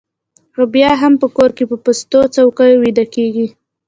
[0.53, 3.47] خو بیا هم په کور کې په پستو څوکیو ویده کېږي